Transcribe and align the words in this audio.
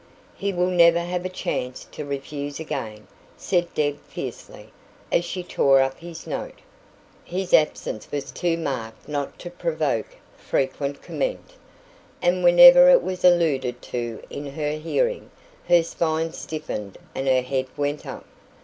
"He 0.35 0.51
will 0.51 0.71
never 0.71 1.01
have 1.01 1.25
a 1.25 1.29
chance 1.29 1.85
to 1.91 2.03
refuse 2.03 2.59
again," 2.59 3.05
said 3.37 3.71
Deb 3.75 3.99
fiercely, 4.05 4.71
as 5.11 5.23
she 5.23 5.43
tore 5.43 5.79
up 5.79 5.99
his 5.99 6.25
note. 6.25 6.57
His 7.23 7.53
absence 7.53 8.11
was 8.11 8.31
too 8.31 8.57
marked 8.57 9.07
not 9.07 9.37
to 9.37 9.51
provoke 9.51 10.15
frequent 10.35 11.03
comment, 11.03 11.53
and 12.19 12.43
whenever 12.43 12.89
it 12.89 13.03
was 13.03 13.23
alluded 13.23 13.79
to 13.93 14.23
in 14.31 14.47
her 14.47 14.71
hearing, 14.71 15.29
her 15.67 15.83
spine 15.83 16.33
stiffened 16.33 16.97
and 17.13 17.27
her 17.27 17.43
head 17.43 17.67
went 17.77 18.07
up. 18.07 18.25